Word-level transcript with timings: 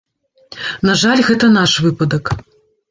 На 0.89 0.93
жаль, 1.03 1.23
гэта 1.29 1.51
наш 1.61 1.79
выпадак. 1.87 2.25